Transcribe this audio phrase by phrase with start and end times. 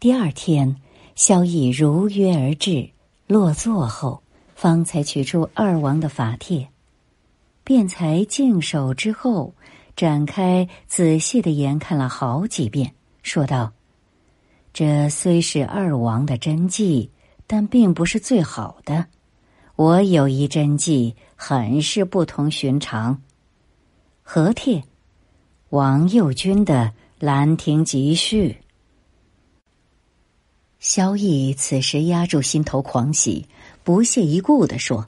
[0.00, 0.76] 第二天，
[1.14, 2.88] 萧绎如约而至，
[3.26, 4.22] 落座后，
[4.54, 6.66] 方才取出二王的法帖。
[7.64, 9.52] 辩才净手之后，
[9.94, 13.74] 展开仔细的研看了好几遍，说道
[14.72, 17.10] ：“这虽是二王的真迹，
[17.46, 19.04] 但并不是最好的。
[19.76, 23.20] 我有一真迹，很是不同寻常。
[24.22, 24.82] 何帖？
[25.68, 26.84] 王右军的
[27.18, 28.48] 《兰亭集序》。”
[30.92, 33.46] 萧逸此时压住心头狂喜，
[33.84, 35.06] 不屑一顾地说：“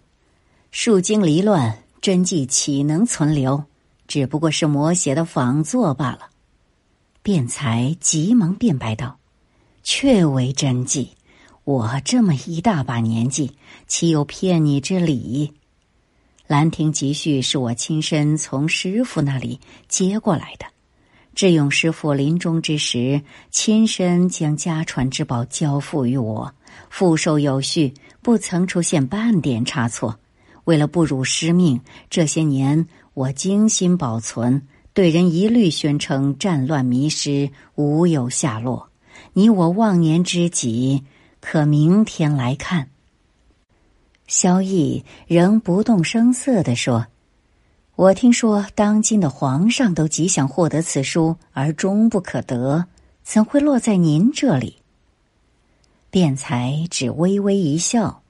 [0.71, 3.65] 数经离乱。”真迹岂能存留？
[4.07, 6.31] 只不过是摹写的仿作罢了。
[7.21, 9.19] 辩才急忙辩白道
[9.83, 11.17] ：“确为真迹，
[11.65, 13.57] 我这么一大把年纪，
[13.89, 15.53] 岂有骗你之理？”
[16.47, 20.67] 《兰亭集序》是我亲身从师傅那里接过来的，
[21.35, 26.55] 智勇师傅临终之时，亲身将家传之宝交付于我，
[26.91, 30.19] 复授有序，不曾出现半点差错。
[30.65, 38.91] 为了不辱师命，这些年我精心保存，对人一律宣称战乱迷失，无有下落。
[39.33, 41.03] 你我忘年之己，
[41.41, 42.91] 可明天来看。
[44.29, 47.07] 萧绎仍不动声色地说
[48.03, 52.87] ：“我听说当今的皇上都极想获得此书，而终不可得，
[53.23, 54.79] 怎会落在您这里？”
[56.11, 58.23] 辩才只微微一笑。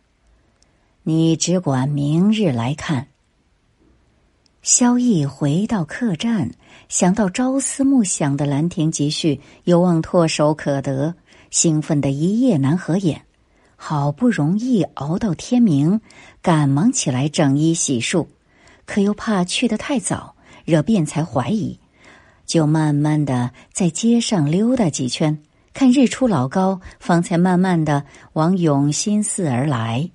[1.05, 3.09] 你只管明日来看。
[4.61, 6.51] 萧逸回到客栈，
[6.91, 11.15] 想到朝思暮想的《兰亭集序》有望唾手可得，
[11.51, 13.23] 兴奋的一夜难合眼。
[13.77, 16.03] 好不容易熬到天明，
[16.43, 18.27] 赶忙起来整衣洗漱，
[18.87, 21.79] 可又怕去得太早，惹辩才怀疑，
[22.45, 25.41] 就慢慢的在街上溜达几圈，
[25.73, 30.11] 看日出老高，方才慢慢的往永新寺而来。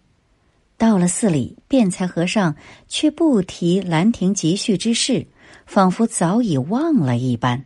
[0.77, 2.55] 到了寺里，辩才和尚
[2.87, 5.25] 却不提《兰亭集序》之事，
[5.65, 7.65] 仿佛早已忘了一般，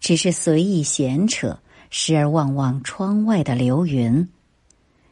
[0.00, 4.28] 只是随意闲扯，时而望望窗外的流云。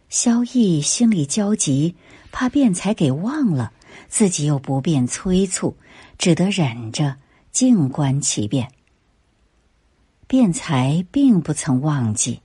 [0.08, 1.94] 萧逸心里焦急，
[2.32, 3.72] 怕辩才给忘了，
[4.08, 5.76] 自己又不便催促，
[6.18, 7.16] 只得忍着
[7.52, 8.68] 静观其变。
[10.26, 12.40] 辩才并不曾忘记，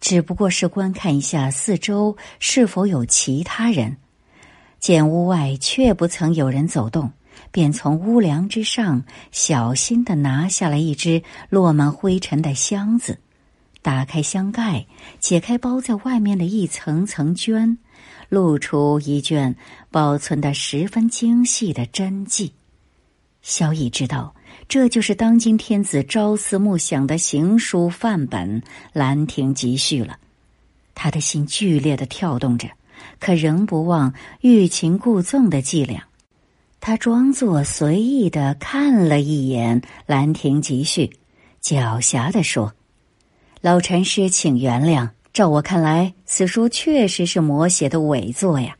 [0.00, 3.96] 只不过是观看一下四周是否有其他人。
[4.78, 7.10] 见屋外却不曾有人走动，
[7.50, 13.18] 便从屋梁之上小心的拿下了一只落满灰尘的箱子，
[13.80, 14.86] 打开箱盖，
[15.18, 17.78] 解开包在外面的一层层绢，
[18.28, 19.54] 露出一卷
[19.90, 22.52] 保存的十分精细的真迹。
[23.42, 24.34] 萧逸知道，
[24.68, 28.62] 这就是当今天子朝思暮想的行书范本
[28.92, 30.18] 《兰亭集序》了，
[30.94, 32.68] 他的心剧烈的跳动着。
[33.20, 36.04] 可仍不忘欲擒故纵的伎俩，
[36.80, 41.06] 他装作随意的看了一眼《兰亭集序》，
[41.62, 42.72] 狡黠的说
[43.60, 45.10] ：“老禅师，请原谅。
[45.34, 48.76] 照我看来，此书确实是摹写的伪作呀。”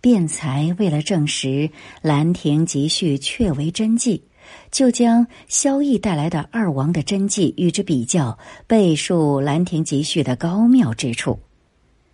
[0.00, 1.48] 辩才为了证实
[2.00, 4.22] 《兰亭集序》确为真迹，
[4.70, 8.38] 就将萧绎带来的二王的真迹与之比较，
[8.68, 11.40] 背述《兰亭集序》的高妙之处。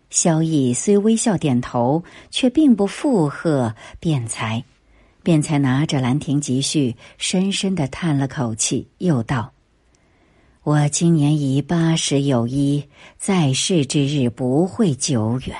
[0.08, 4.64] 萧逸虽微笑点头，却并不附和辩才。
[5.22, 9.51] 辩才拿着《兰亭集序》，深深的叹了口气，又道
[10.64, 12.84] ：“我今年已八十有一，
[13.18, 15.56] 在世之日不会久远，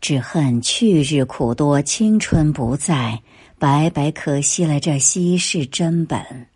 [0.00, 3.20] 只恨去日苦多，青春不在，
[3.58, 6.46] 白白可惜了这稀世珍本。”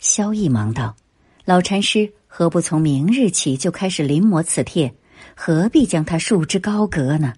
[0.00, 0.96] 萧逸忙道
[1.44, 4.94] ：“老禅师，何不从明日起就开始临摹此帖？”
[5.36, 7.34] 何必将他束之高阁呢？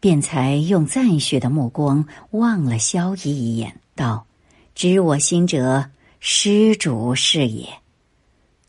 [0.00, 4.26] 辩才用赞许的目光望了萧逸一眼，道
[4.74, 5.90] ：“知我心者，
[6.20, 7.66] 施主是也。”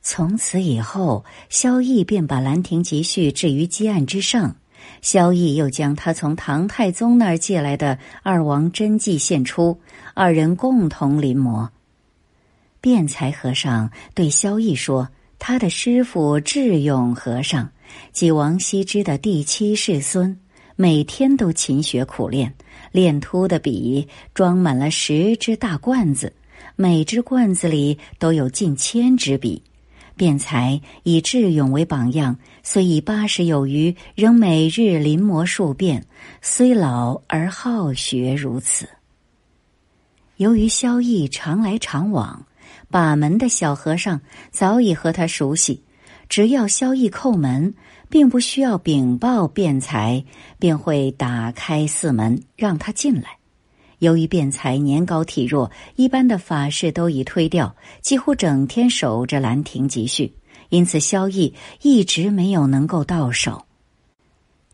[0.09, 4.55] 从此以后，萧逸便把《兰亭集序》置于几案之上。
[5.01, 9.77] 萧逸又将他从唐太宗那儿借来的二王真迹献出，
[10.13, 11.67] 二人共同临摹。
[12.79, 15.09] 辩才和尚对萧逸说
[15.39, 17.69] ：“他的师傅智勇和尚。”
[18.13, 20.39] 即王羲之的第七世孙，
[20.77, 22.53] 每天都勤学苦练，
[22.93, 26.31] 练秃的笔装满了十只大罐子，
[26.77, 29.61] 每只罐子里都有近千支笔。
[30.17, 36.05] 辩才以智勇为榜样，虽已八十有余，仍每日临摹数遍，
[36.41, 38.89] 虽老而好学如此。
[40.35, 42.45] 由于萧逸常来常往，
[42.89, 44.19] 把门的小和尚
[44.51, 45.83] 早已和他熟悉。
[46.27, 47.73] 只要萧毅叩门，
[48.09, 50.25] 并不需要禀报辩才，
[50.59, 53.36] 便会打开寺门让他进来。
[53.99, 60.33] 由于辩才年高体弱，一般的法事都已推掉，几乎整天守着兰亭集序，
[60.69, 63.65] 因此萧毅一直没有能够到手。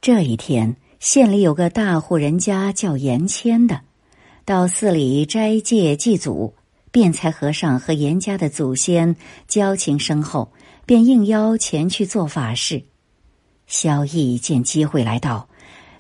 [0.02, 3.82] 这一天，县里有个大户人家叫严谦的，
[4.44, 6.54] 到寺里斋戒祭祖。
[6.92, 9.16] 辩才和尚和严家的祖先
[9.48, 10.54] 交情深厚，
[10.86, 12.84] 便应邀前去做法事。
[13.66, 15.50] 萧毅见机会来到，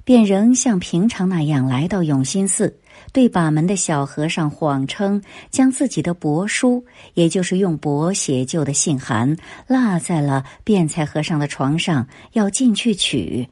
[0.03, 2.77] 便仍像平常那样来到永兴寺，
[3.11, 9.37] 对把门的小和尚谎称将自己的帛书，也就是用帛写就的信函，
[9.67, 13.49] 落在了辩才和尚的床上，要进去取。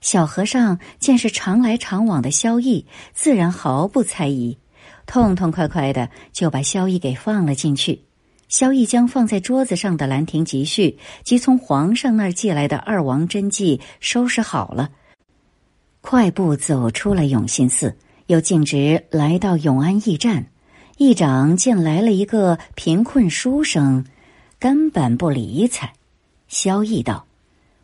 [0.00, 4.58] 小和尚见是常来常往的萧逸，自然毫不猜疑。
[5.06, 8.02] 痛痛快快的就把萧逸给放了进去。
[8.48, 10.90] 萧逸将放在桌子上的《兰亭集序》
[11.24, 14.90] 及从皇上那儿借来的二王真迹收拾好了，
[16.00, 20.46] 快步走出了永兴寺，又径直来到永安驿站。
[20.98, 24.04] 驿长见来了一个贫困书生，
[24.58, 25.92] 根本不理睬。
[26.48, 27.26] 萧逸道：“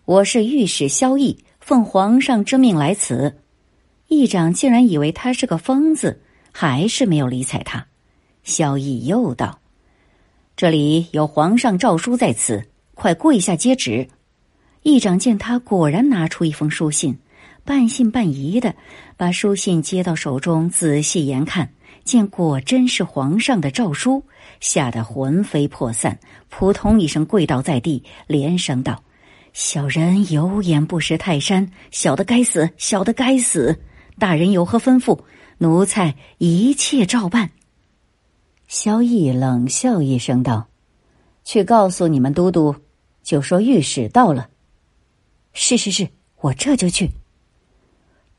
[0.05, 3.39] 我是御史萧逸，奉皇上之命来此。”
[4.09, 6.21] 驿长竟然以为他是个疯子。
[6.55, 7.87] 还是没有理睬他。
[8.45, 9.59] 萧毅又道
[10.55, 14.09] ：“这里有皇上诏书在此，快跪下接旨。”
[14.85, 17.17] 议长见他果然拿出一封书信，
[17.65, 18.75] 半信半疑的
[19.17, 21.73] 把书信接到手中，仔细研看，
[22.05, 24.25] 见果真是皇上的诏书，
[24.59, 26.19] 吓得魂飞魄散，
[26.49, 29.05] 扑通一声跪倒在地，连声道
[29.55, 33.81] ：“小人有眼不识泰山，小的该死，小的该死！
[34.19, 35.21] 大人有何吩咐？”
[35.59, 37.51] 奴才一切照办。
[38.67, 40.67] 萧毅冷笑一声道
[41.45, 42.75] ：“去告诉你们都督，
[43.23, 44.49] 就说御史到了。
[45.55, 46.09] ”“是是是，
[46.41, 47.09] 我这就去。”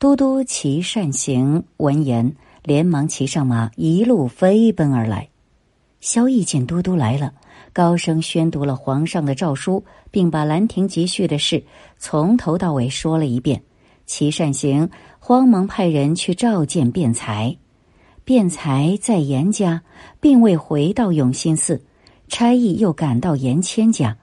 [0.04, 5.30] 都督齐善行闻言，连忙骑上马，一路飞奔而来。
[6.02, 7.32] 萧毅见都督来了，
[7.72, 11.64] 高声宣读了皇上的诏书，并把《兰亭集序》的事
[11.96, 13.62] 从头到尾说了一遍。
[14.04, 17.56] 齐善行慌忙派人去召见辩才，
[18.26, 19.80] 辩才在严家，
[20.20, 21.82] 并未回到永兴寺，
[22.28, 24.18] 差役又赶到严谦家。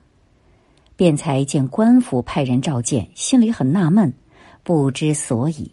[0.96, 4.14] 辩才见官府派人召见，心里很纳闷，
[4.64, 5.72] 不知所以。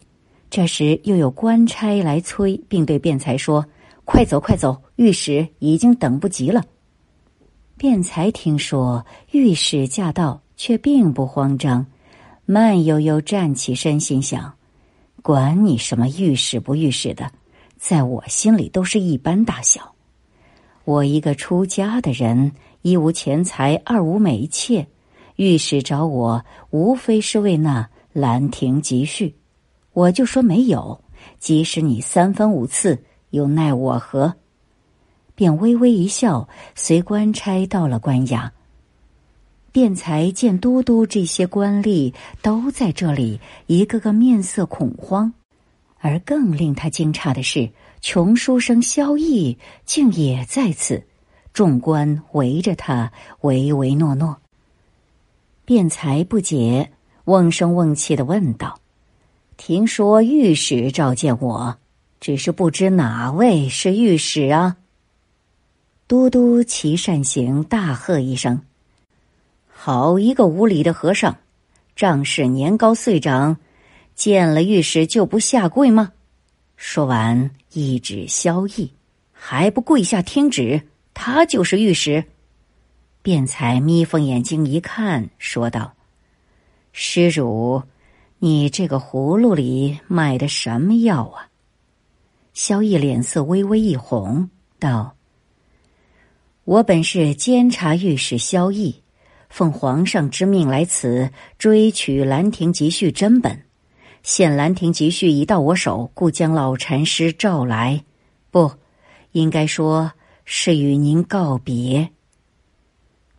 [0.51, 3.67] 这时又有官差来催，并对卞才说
[4.07, 6.65] ：“快走，快走，御史已经等不及了。”
[7.77, 11.87] 卞才听说御史驾到，却并不慌张。
[12.47, 14.55] 慢悠悠站起身，心想
[15.23, 17.31] ：“管你什么御史不御史的，
[17.77, 19.95] 在我心里都是一般大小。
[20.85, 24.87] 我一个出家的人，一无钱财，二无美妾，
[25.37, 27.83] 御史找我，无非是为那
[28.13, 29.29] 《兰亭集序》，
[29.93, 31.01] 我就说没有。
[31.39, 34.35] 即使你三番五次，又奈我何？”
[35.35, 38.51] 便微微一笑，随官差到了官衙。
[39.71, 42.13] 辩才见都督这些官吏
[42.43, 45.33] 都在这里，一个个面色恐慌。
[46.01, 47.71] 而更令他惊诧的是，
[48.01, 51.05] 穷书生萧毅竟也在此。
[51.53, 54.39] 众官围着他，唯唯诺诺。
[55.65, 56.91] 辩才不解，
[57.29, 58.81] 瓮声瓮气的问道
[59.59, 61.77] ：“听说御史召见我，
[62.21, 64.79] 只是不知哪位是御史啊？”
[66.09, 68.63] 都督齐善行大喝一声。
[69.67, 71.37] 好一个无礼的和尚！
[71.95, 73.59] 仗势年高岁长，
[74.15, 76.13] 见了御史就不下跪吗？
[76.77, 78.91] 说完，一指萧逸，
[79.33, 80.81] 还不跪下听旨？
[81.13, 82.25] 他就是御史。
[83.21, 85.93] 辩才眯缝眼睛一看，说道
[87.01, 87.85] ：“施主，
[88.41, 91.47] 你这个葫芦里卖的什么药啊？”
[92.53, 94.51] 萧逸脸色微微一红，
[94.81, 95.15] 道
[96.67, 99.01] ：“我本是监察御史萧逸。”
[99.49, 103.63] 奉皇上之命来此追取《兰亭集序》真本，
[104.25, 108.05] 现《兰亭集序》已到我手，故将老禅师召来。
[108.51, 108.73] 不，
[109.31, 110.11] 应该说
[110.45, 112.11] 是与您告别。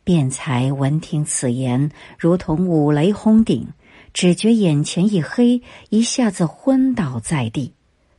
[0.10, 3.68] 辩才闻听此言，如同五雷轰顶，
[4.12, 7.76] 只觉眼前一黑，一下子昏倒在地。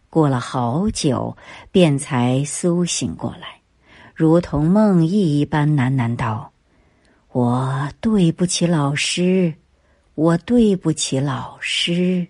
[0.09, 1.37] 过了好久，
[1.73, 3.61] 辩才苏醒过来，
[4.15, 6.53] 如同梦呓一般，喃喃道。
[7.33, 9.53] 我对不起老师，
[10.15, 12.25] 我对不起老师。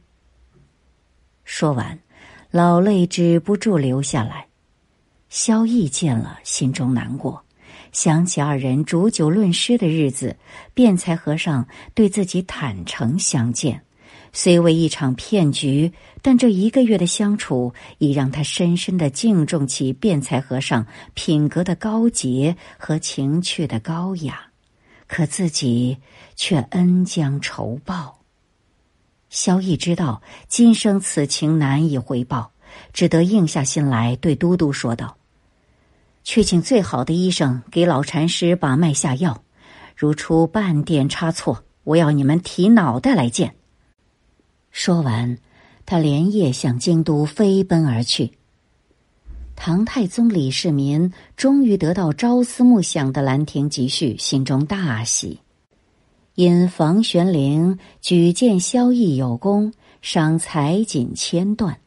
[1.44, 1.98] 说完，
[2.50, 4.46] 老泪止不住流下来。
[5.28, 7.44] 萧毅见了，心中难过，
[7.92, 10.37] 想起二人煮酒论诗的日子，
[10.75, 13.82] 辩才和尚对自己坦诚相见。
[14.32, 15.92] 虽为一场骗局，
[16.23, 24.47] 但这一个月的相处已让他深深的敬重起辩才和尚品格的高洁和情趣的高雅。
[25.09, 25.99] 可自己
[26.37, 28.20] 却恩将仇报。
[29.28, 32.52] 萧逸知道今生此情难以回报，
[32.92, 35.16] 只得硬下心来对都督说道
[36.22, 39.42] ：“去请最好的医生给老禅师把脉下药，
[39.96, 43.54] 如出半点差错，我要你们提脑袋来见。”
[44.70, 45.38] 说完，
[45.84, 48.32] 他连夜向京都飞奔而去。
[49.56, 55.40] 唐太宗李世民终于得到朝思暮想的《兰亭集序》，心中大喜。
[56.34, 61.78] 因房玄龄举荐萧绎有功，赏才锦千段，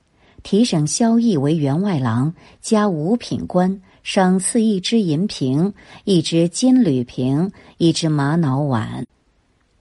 [0.44, 9.06] 提升萧绎为员外郎，加五品官，赏赐一只银瓶、一只金缕瓶、一只玛瑙碗，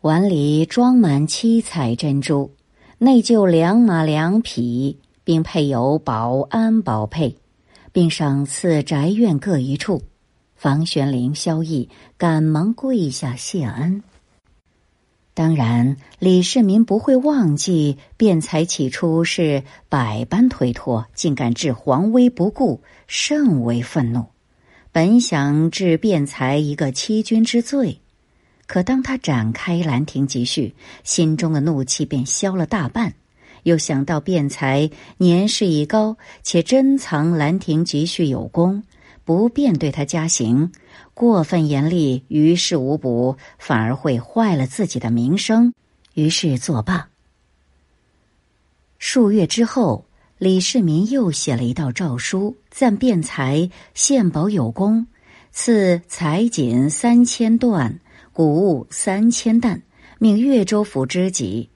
[0.02, 2.50] 碗里装满七彩珍珠。
[2.98, 7.36] 内就两马两匹，并配有保安宝佩，
[7.90, 10.00] 并赏赐宅院各一处。
[10.54, 14.04] 房玄龄、萧绎赶忙跪下谢恩。
[15.34, 24.26] 当然，李世民不会忘记辩才起初是百般推脱，竟敢置皇威不顾，甚为愤怒。
[24.92, 28.00] 本想治辩才一个欺君之罪。
[28.66, 33.14] 可当他展开《兰亭集序》，心中的怒气便消了大半。
[33.62, 38.82] 又想到辩才年事已高，且珍藏《兰亭集序》有功，
[39.24, 40.72] 不便对他加刑。
[41.14, 45.72] 过分严厉，于事无补，反而会坏了自己的名声。
[46.14, 47.08] 于是作罢。
[48.98, 50.06] 数月之后，
[50.38, 55.06] 李世民又写了一道诏书，赞辩才献宝有功，
[55.50, 57.98] 赐彩锦三千段。
[58.32, 59.82] 谷物三千担，
[60.18, 61.68] 命越州府知己。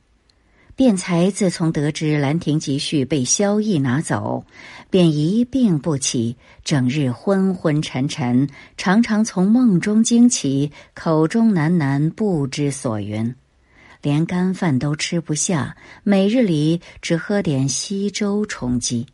[0.76, 4.44] 辩才自从得知《兰亭集序》被萧绎拿走，
[4.90, 13.34] 便一病不起，整日昏昏沉沉，常常从梦中惊起，口中喃喃不知所云，
[14.02, 19.06] 连干饭都吃不下，每日里只喝点稀粥充饥。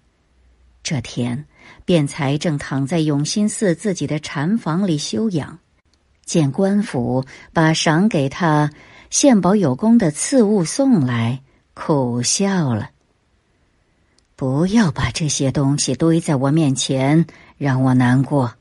[0.83, 1.45] 这天，
[1.85, 5.61] 辩才正躺在永兴寺自己的禅房里休养。
[6.25, 8.73] 见官府把赏给他
[9.11, 11.41] 献宝有功的赐物送来，
[11.75, 12.91] 苦笑了。
[14.37, 17.27] 不要把这些东西堆在我面前，
[17.59, 18.55] 让我难过。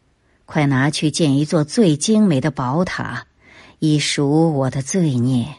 [0.46, 3.26] 快拿去建一座最精美的宝塔，
[3.80, 5.56] 以赎我的罪孽。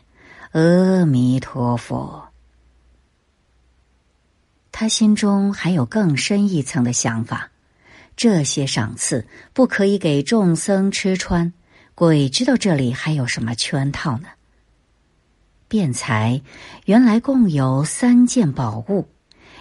[0.53, 2.29] 阿弥陀佛。
[4.71, 7.51] 他心中还有更深一层的想法：
[8.17, 11.53] 这些赏赐不可以给众僧吃穿。
[11.95, 14.29] 鬼知道这里还有什么圈套呢？
[15.73, 16.43] 辩才
[16.85, 19.09] 原来共有三件宝物：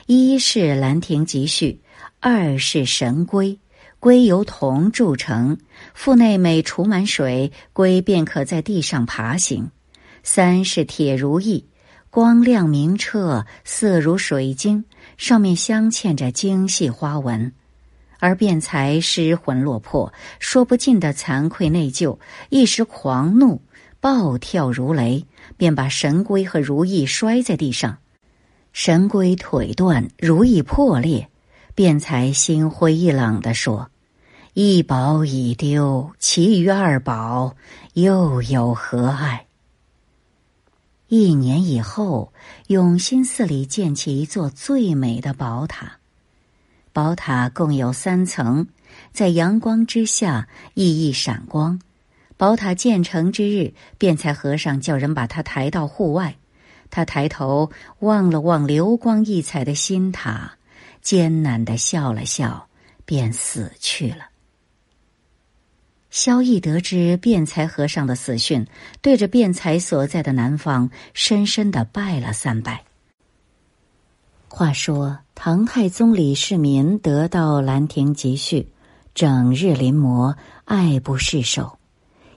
[0.08, 1.80] 一是《兰亭集序》，
[2.20, 3.58] 二是神龟，
[3.98, 5.58] 龟由铜铸成，
[5.94, 9.70] 腹内每储满水，龟便可在地上爬行；
[10.22, 11.65] 三是铁如意，
[12.10, 14.84] 光亮明澈，色如水晶，
[15.15, 17.53] 上面镶嵌着精细花纹。
[18.20, 23.62] 而辩才失魂落魄，说不尽的惭愧内疚，一时狂怒，
[24.01, 28.00] 暴跳如雷，便把神龟和如意摔在地上，
[28.74, 31.29] 神龟腿断，如意破裂。
[31.74, 33.89] 便才心灰意冷地说
[34.53, 37.55] ：“一宝已丢，其余二宝
[37.93, 39.46] 又有何碍？”
[41.08, 42.34] 一年以后，
[42.67, 46.00] 永兴寺里建起一座最美的宝塔。
[46.91, 48.67] 宝塔共有三层，
[49.13, 51.79] 在阳光之下熠熠闪光。
[52.41, 56.38] 宝塔建成之日，辩才和尚叫人把他抬到户外。
[56.89, 57.69] 他抬头
[58.00, 60.57] 望了望流光溢彩的新塔，
[61.03, 62.67] 艰难的笑了笑，
[63.05, 64.29] 便死去了。
[66.10, 68.65] 萧绎得知辩才和尚的死讯，
[69.03, 72.86] 对着辩才所在的南方，深深的拜了三拜。
[74.48, 78.62] 话说，唐太宗李世民得到《兰亭集序》，
[79.13, 81.77] 整日临摹，爱不释手，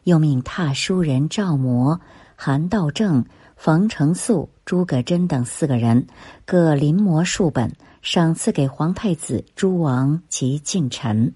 [0.04, 2.00] 又命踏书人赵模、
[2.36, 3.24] 韩道正、
[3.56, 6.06] 冯承素、诸葛真等四个人
[6.44, 11.34] 各临摹数本，赏赐给皇太子、诸王及近臣。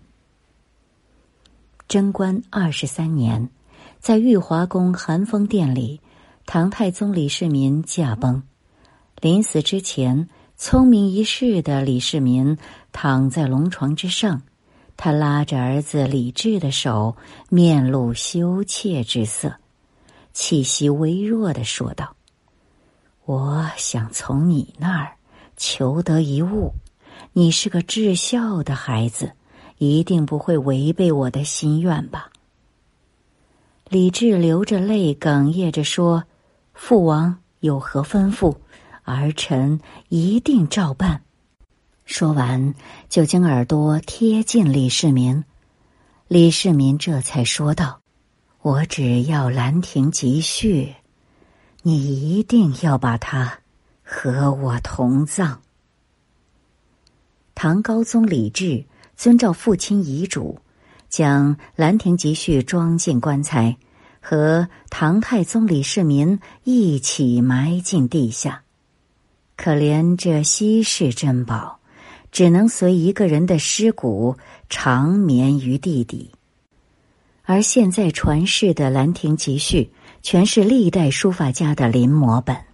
[1.89, 3.49] 贞观二十三年，
[3.99, 6.01] 在玉华宫寒风殿里，
[6.47, 8.43] 唐太宗李世民驾崩，
[9.21, 10.29] 临死之前。
[10.61, 12.59] 聪明一世的李世民
[12.91, 14.43] 躺在龙床之上，
[15.01, 17.17] 他拉着儿子李治的手，
[17.49, 19.55] 面露羞怯之色，
[20.33, 22.17] 气息微弱的说道
[23.25, 25.13] ：“我想从你那儿
[25.57, 26.73] 求得一物。
[27.33, 29.31] 你是个至孝的孩子，
[29.79, 32.31] 一定不会违背我的心愿吧？”
[33.89, 36.25] 李治流着泪，哽咽着说
[36.75, 38.57] ：“父王有何吩咐，
[39.05, 41.23] 儿臣一定照办。”
[42.09, 42.75] 说完，
[43.11, 45.45] 就将耳朵贴近李世民。
[46.27, 48.01] 李世民这才说道
[48.63, 50.95] ：“我只要兰亭集序，
[51.83, 53.59] 你一定要把它
[54.03, 55.61] 和我同葬。”
[57.55, 60.59] 唐高宗李治遵照父亲遗嘱。
[61.11, 63.79] 将《兰亭集序》装进棺材，
[64.21, 68.63] 和唐太宗李世民一起埋进地下。
[69.57, 71.78] 可怜这稀世珍宝，
[72.31, 74.37] 只能随一个人的尸骨
[74.69, 76.31] 长眠于地底。
[77.43, 79.85] 而现在传世的《兰亭集序》，
[80.23, 82.68] 全是历代书法家的临摹本。